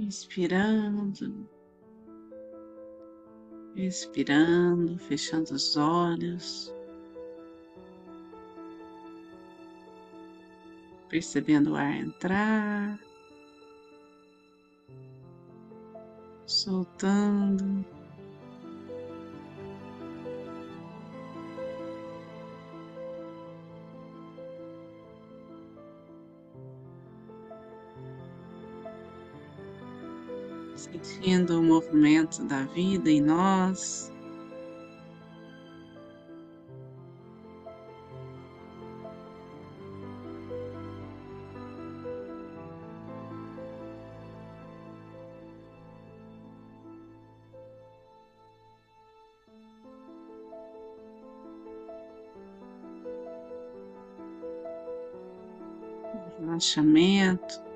Inspirando, 0.00 1.46
expirando, 3.76 4.96
fechando 4.96 5.52
os 5.52 5.76
olhos, 5.76 6.74
percebendo 11.10 11.72
o 11.72 11.76
ar 11.76 11.94
entrar, 11.98 12.98
soltando. 16.46 17.84
Sentindo 30.80 31.60
o 31.60 31.62
movimento 31.62 32.42
da 32.44 32.64
vida 32.64 33.10
em 33.10 33.20
nós. 33.20 34.10
Relaxamento. 56.38 57.69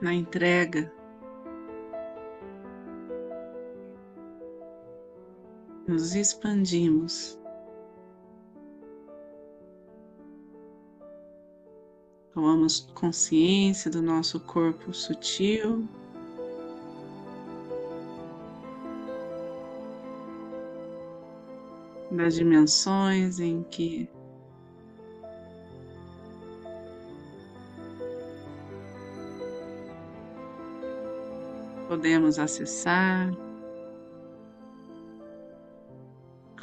Na 0.00 0.14
entrega. 0.14 0.92
Nos 5.86 6.14
expandimos. 6.14 7.38
Tomamos 12.32 12.80
consciência 12.94 13.90
do 13.90 14.02
nosso 14.02 14.38
corpo 14.40 14.92
sutil. 14.92 15.88
Das 22.10 22.34
dimensões 22.34 23.40
em 23.40 23.62
que 23.62 24.08
podemos 31.88 32.38
acessar 32.38 33.32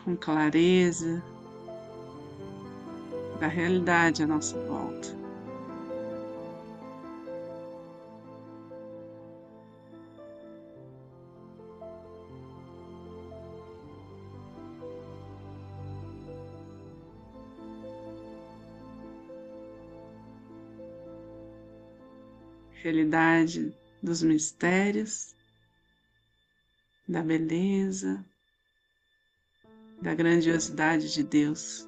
com 0.04 0.16
clareza 0.16 1.22
da 3.40 3.48
realidade 3.48 4.22
à 4.22 4.28
nossa 4.28 4.56
volta. 4.60 5.26
Realidade 22.84 23.76
dos 24.06 24.22
mistérios, 24.22 25.36
da 27.08 27.24
beleza, 27.24 28.24
da 30.00 30.14
grandiosidade 30.14 31.12
de 31.12 31.24
Deus. 31.24 31.88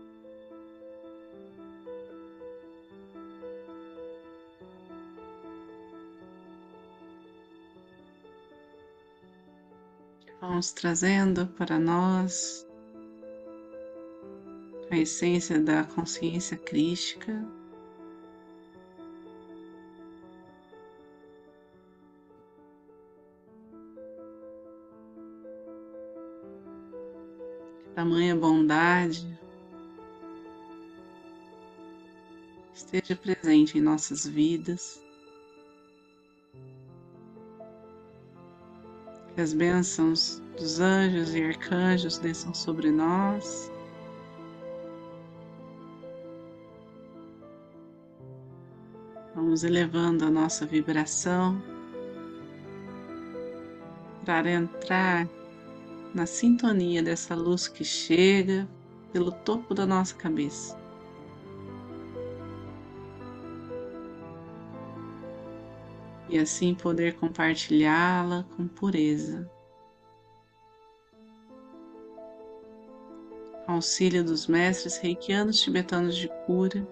Vamos 10.41 10.71
trazendo 10.71 11.45
para 11.49 11.77
nós 11.77 12.65
a 14.89 14.97
essência 14.97 15.59
da 15.59 15.83
consciência 15.83 16.57
crística. 16.57 17.56
Tamanha 27.97 28.35
bondade 28.35 29.27
esteja 32.71 33.15
presente 33.15 33.79
em 33.79 33.81
nossas 33.81 34.27
vidas. 34.27 35.01
Que 39.33 39.41
as 39.41 39.51
bênçãos 39.51 40.39
dos 40.55 40.79
anjos 40.79 41.33
e 41.33 41.41
arcanjos 41.41 42.19
desçam 42.19 42.53
sobre 42.53 42.91
nós. 42.91 43.71
Vamos 49.33 49.63
elevando 49.63 50.23
a 50.23 50.29
nossa 50.29 50.67
vibração 50.67 51.59
para 54.23 54.51
entrar 54.51 55.27
na 56.17 56.25
sintonia 56.25 57.03
dessa 57.03 57.35
luz 57.35 57.67
que 57.67 57.83
chega 57.83 58.67
pelo 59.13 59.31
topo 59.31 59.75
da 59.75 59.85
nossa 59.85 60.15
cabeça. 60.15 60.75
E 66.27 66.39
assim 66.39 66.73
poder 66.73 67.17
compartilhá-la 67.17 68.47
com 68.55 68.67
pureza. 68.67 69.47
Auxílio 73.67 74.23
dos 74.23 74.47
mestres 74.47 74.97
reikianos 74.97 75.61
tibetanos 75.61 76.15
de 76.15 76.27
cura 76.47 76.83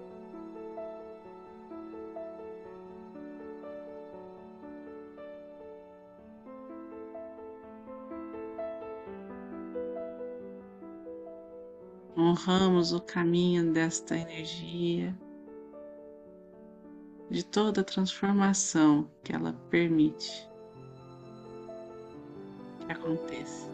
honramos 12.35 12.91
o 12.91 12.99
caminho 12.99 13.71
desta 13.71 14.17
energia, 14.17 15.17
de 17.29 17.43
toda 17.45 17.81
transformação 17.81 19.09
que 19.23 19.33
ela 19.33 19.53
permite 19.69 20.45
que 22.81 22.91
aconteça. 22.91 23.73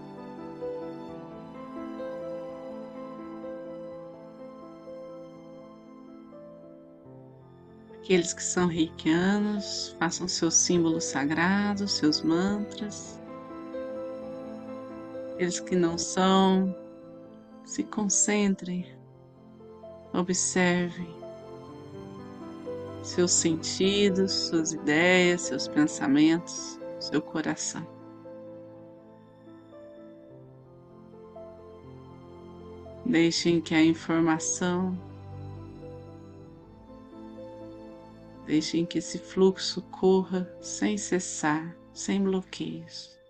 Aqueles 7.95 8.33
que 8.33 8.43
são 8.43 8.67
reikianos, 8.67 9.95
façam 9.97 10.27
seus 10.27 10.53
símbolos 10.53 11.05
sagrados, 11.05 11.93
seus 11.93 12.21
mantras. 12.21 13.19
Aqueles 15.33 15.59
que 15.59 15.75
não 15.75 15.97
são, 15.97 16.75
se 17.63 17.83
concentrem, 17.83 18.85
observem 20.13 21.21
seus 23.03 23.31
sentidos, 23.31 24.31
suas 24.31 24.73
ideias, 24.73 25.41
seus 25.41 25.67
pensamentos, 25.67 26.79
seu 26.99 27.21
coração. 27.21 27.85
Deixem 33.05 33.59
que 33.59 33.73
a 33.73 33.83
informação, 33.83 34.97
deixem 38.45 38.85
que 38.85 38.99
esse 38.99 39.17
fluxo 39.17 39.81
corra 39.83 40.49
sem 40.61 40.97
cessar, 40.97 41.75
sem 41.93 42.23
bloqueios. 42.23 43.20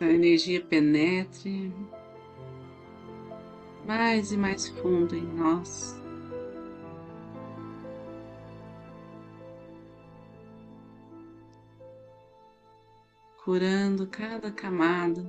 A 0.00 0.10
energia 0.10 0.60
penetre 0.62 1.72
mais 3.86 4.32
e 4.32 4.36
mais 4.36 4.68
fundo 4.68 5.14
em 5.14 5.22
nós. 5.22 5.98
Curando 13.44 14.06
cada 14.06 14.50
camada 14.50 15.22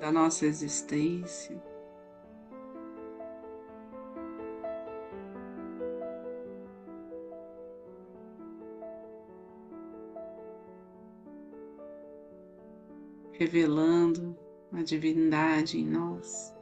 da 0.00 0.10
nossa 0.10 0.44
existência. 0.44 1.71
Revelando 13.42 14.38
a 14.72 14.84
divindade 14.84 15.76
em 15.76 15.84
nós. 15.84 16.54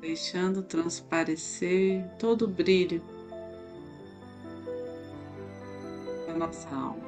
Deixando 0.00 0.64
transparecer 0.64 2.04
todo 2.18 2.42
o 2.42 2.48
brilho 2.48 3.00
nossa 6.36 6.68
alma. 6.70 7.07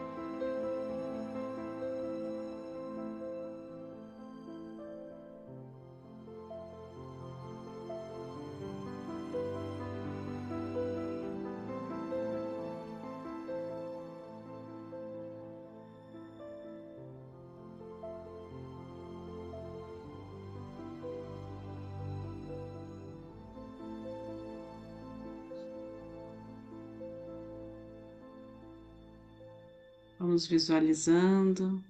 Vamos 30.21 30.47
visualizando. 30.47 31.83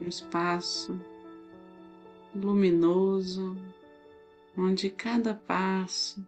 Um 0.00 0.06
espaço 0.06 0.96
luminoso, 2.32 3.56
onde 4.56 4.88
cada 4.88 5.34
passo 5.34 6.24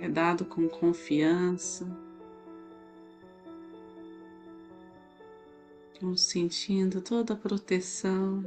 é 0.00 0.08
dado 0.08 0.44
com 0.44 0.68
confiança. 0.68 1.86
Vamos 6.00 6.20
sentindo 6.20 7.00
toda 7.00 7.34
a 7.34 7.36
proteção. 7.36 8.44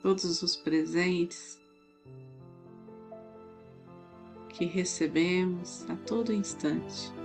Todos 0.00 0.42
os 0.42 0.54
presentes 0.54 1.60
que 4.50 4.64
recebemos 4.64 5.84
a 5.90 5.96
todo 5.96 6.32
instante. 6.32 7.21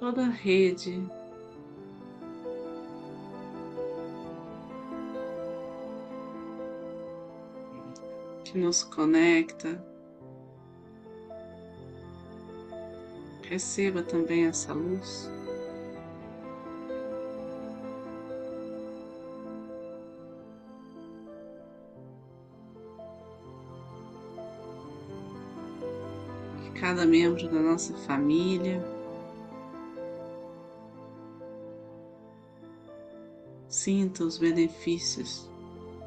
Toda 0.00 0.22
a 0.22 0.30
rede 0.30 0.98
que 8.42 8.56
nos 8.56 8.82
conecta. 8.82 9.84
Receba 13.42 14.02
também 14.02 14.46
essa 14.46 14.72
luz. 14.72 15.30
Que 26.62 26.80
cada 26.80 27.04
membro 27.04 27.48
da 27.50 27.60
nossa 27.60 27.92
família 28.06 28.99
Sinta 33.82 34.24
os 34.24 34.36
benefícios 34.36 35.48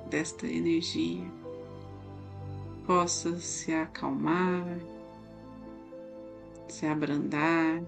desta 0.07 0.45
energia. 0.45 1.25
Possa 2.85 3.35
se 3.39 3.73
acalmar, 3.73 4.77
se 6.67 6.85
abrandar. 6.85 7.83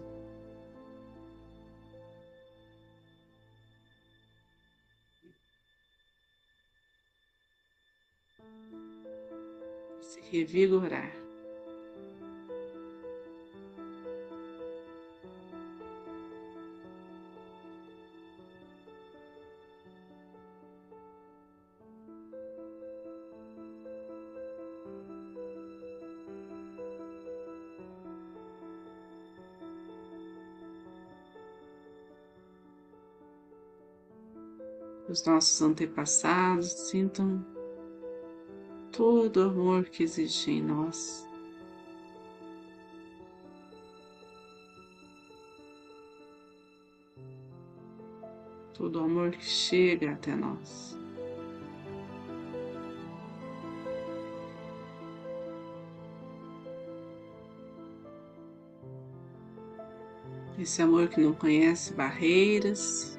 Se 10.02 10.20
revigorar. 10.32 11.25
Os 35.16 35.24
nossos 35.24 35.62
antepassados, 35.62 36.72
sintam 36.90 37.46
todo 38.92 39.38
o 39.38 39.50
amor 39.50 39.86
que 39.86 40.04
existe 40.04 40.52
em 40.52 40.62
nós. 40.62 41.26
Todo 48.74 49.00
o 49.00 49.04
amor 49.06 49.32
que 49.32 49.46
chega 49.46 50.12
até 50.12 50.36
nós. 50.36 51.00
Esse 60.60 60.82
amor 60.82 61.08
que 61.08 61.22
não 61.22 61.34
conhece 61.34 61.94
barreiras, 61.94 63.15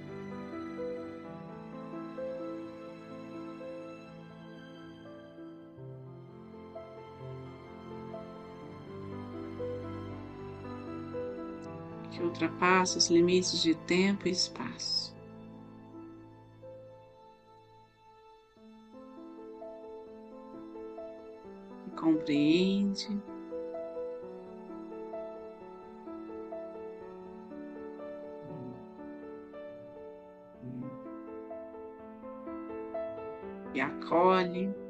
que 12.17 12.23
ultrapassa 12.23 12.97
os 12.97 13.11
limites 13.11 13.63
de 13.63 13.75
tempo 13.75 14.27
e 14.27 14.31
espaço. 14.31 15.15
Que 21.85 21.91
compreende 21.91 23.21
e 33.75 33.81
acolhe. 33.81 34.86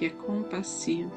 Que 0.00 0.06
é 0.06 0.08
compassivo. 0.08 1.12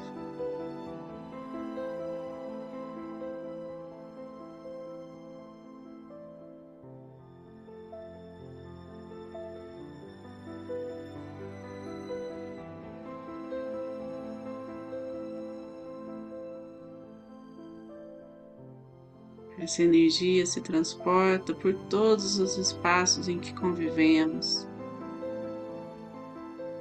Essa 19.58 19.82
energia 19.82 20.44
se 20.44 20.60
transporta 20.60 21.54
por 21.54 21.72
todos 21.88 22.38
os 22.38 22.58
espaços 22.58 23.28
em 23.28 23.38
que 23.38 23.54
convivemos, 23.54 24.68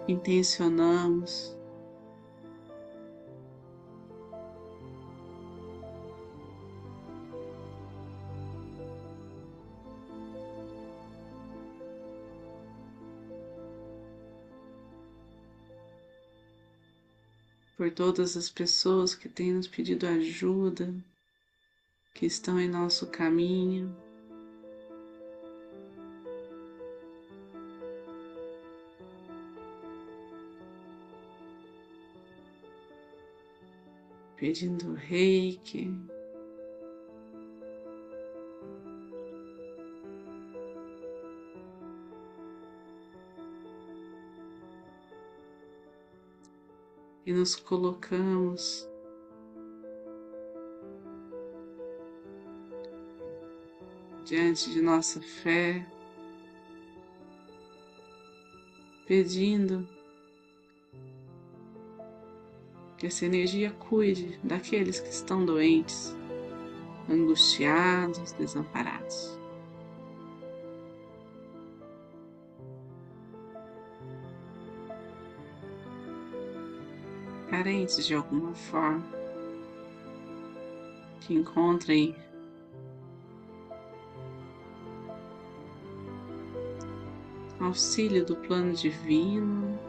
intencionamos. 0.05 1.62
Por 17.83 17.91
todas 17.91 18.37
as 18.37 18.49
pessoas 18.49 19.13
que 19.13 19.27
têm 19.27 19.51
nos 19.51 19.67
pedido 19.67 20.07
ajuda, 20.07 20.95
que 22.13 22.25
estão 22.25 22.57
em 22.57 22.69
nosso 22.69 23.07
caminho. 23.07 23.93
Pedindo 34.37 34.93
reiki. 34.93 35.91
E 47.33 47.35
nos 47.35 47.55
colocamos 47.55 48.87
diante 54.23 54.69
de 54.69 54.79
nossa 54.83 55.19
fé, 55.19 55.83
pedindo 59.07 59.87
que 62.99 63.07
essa 63.07 63.25
energia 63.25 63.71
cuide 63.71 64.39
daqueles 64.43 64.99
que 64.99 65.09
estão 65.09 65.43
doentes, 65.43 66.15
angustiados, 67.09 68.31
desamparados. 68.33 69.42
Carentes 77.53 78.03
de 78.07 78.15
alguma 78.15 78.55
forma, 78.55 79.05
que 81.21 81.35
encontrem 81.35 82.15
auxílio 87.59 88.25
do 88.25 88.35
plano 88.35 88.73
divino, 88.73 89.79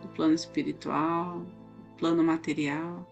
do 0.00 0.08
plano 0.14 0.32
espiritual, 0.32 1.40
do 1.40 1.98
plano 1.98 2.24
material, 2.24 3.06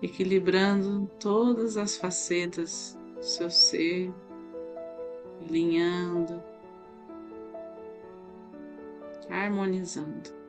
equilibrando 0.00 1.10
todas 1.20 1.76
as 1.76 1.94
facetas 1.94 2.98
do 3.16 3.22
seu 3.22 3.50
ser, 3.50 4.10
alinhando, 5.42 6.42
harmonizando. 9.28 10.39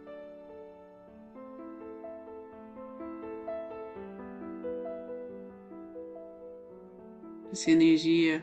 Essa 7.51 7.69
energia 7.69 8.41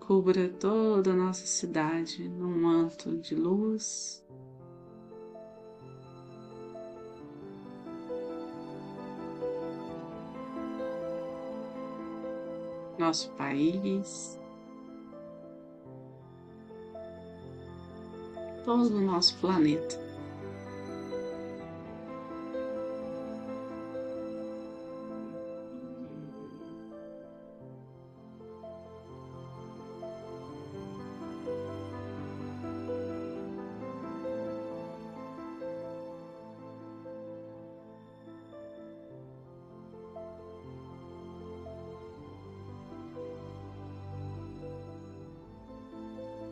cubra 0.00 0.48
toda 0.48 1.12
a 1.12 1.14
nossa 1.14 1.44
cidade 1.44 2.26
num 2.26 2.62
manto 2.62 3.18
de 3.18 3.34
luz. 3.34 4.24
Nosso 12.98 13.30
país, 13.32 14.40
todo 18.64 18.96
o 18.96 19.00
nosso 19.02 19.38
planeta. 19.40 20.07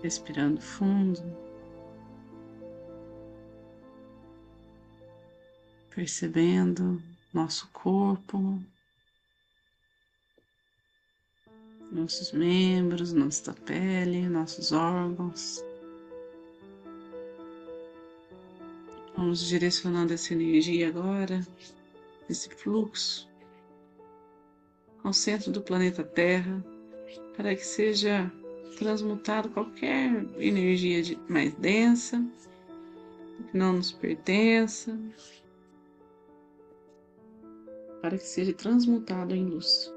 Respirando 0.06 0.60
fundo, 0.60 1.20
percebendo 5.92 7.02
nosso 7.34 7.68
corpo, 7.72 8.62
nossos 11.90 12.30
membros, 12.30 13.12
nossa 13.12 13.52
pele, 13.52 14.28
nossos 14.28 14.70
órgãos. 14.70 15.64
Vamos 19.16 19.40
direcionando 19.40 20.14
essa 20.14 20.34
energia 20.34 20.86
agora, 20.86 21.44
esse 22.30 22.48
fluxo, 22.48 23.28
ao 25.02 25.12
centro 25.12 25.50
do 25.50 25.60
planeta 25.60 26.04
Terra, 26.04 26.64
para 27.36 27.56
que 27.56 27.66
seja 27.66 28.32
transmutado 28.76 29.48
qualquer 29.48 30.24
energia 30.38 31.02
de, 31.02 31.18
mais 31.28 31.52
densa, 31.54 32.24
que 33.50 33.56
não 33.56 33.74
nos 33.74 33.90
pertença, 33.90 34.98
para 38.00 38.16
que 38.16 38.24
seja 38.24 38.52
transmutado 38.52 39.34
em 39.34 39.46
luz. 39.46 39.92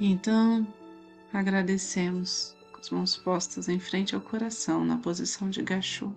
Então, 0.00 0.66
agradecemos 1.32 2.56
com 2.72 2.80
as 2.80 2.90
mãos 2.90 3.16
postas 3.16 3.68
em 3.68 3.78
frente 3.78 4.14
ao 4.14 4.20
coração, 4.20 4.84
na 4.84 4.96
posição 4.96 5.50
de 5.50 5.62
gachu. 5.62 6.14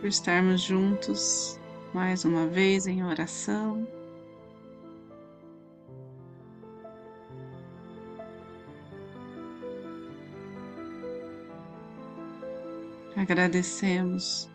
Por 0.00 0.08
estarmos 0.08 0.60
juntos 0.62 1.58
mais 1.94 2.24
uma 2.24 2.48
vez 2.48 2.88
em 2.88 3.04
oração. 3.04 3.86
Agradecemos 13.16 14.50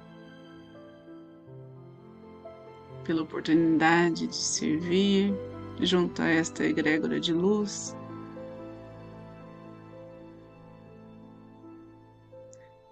pela 3.06 3.22
oportunidade 3.24 4.28
de 4.28 4.36
servir 4.36 5.34
junto 5.80 6.22
a 6.22 6.28
esta 6.28 6.66
egrégora 6.66 7.22
de 7.22 7.34
luz. 7.34 7.96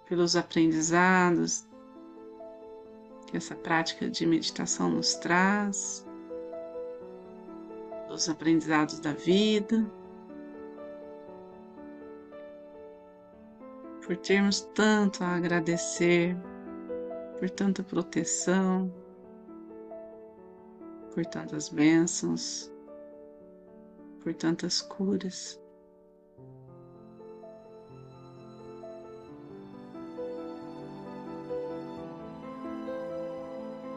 Pelos 0.08 0.34
aprendizados 0.34 1.67
que 3.28 3.36
essa 3.36 3.54
prática 3.54 4.08
de 4.08 4.26
meditação 4.26 4.88
nos 4.88 5.14
traz, 5.14 6.06
os 8.10 8.26
aprendizados 8.28 8.98
da 9.00 9.12
vida, 9.12 9.86
por 14.04 14.16
termos 14.16 14.62
tanto 14.74 15.22
a 15.22 15.36
agradecer, 15.36 16.34
por 17.38 17.50
tanta 17.50 17.82
proteção, 17.82 18.90
por 21.14 21.26
tantas 21.26 21.68
bênçãos, 21.68 22.72
por 24.22 24.32
tantas 24.34 24.80
curas. 24.80 25.60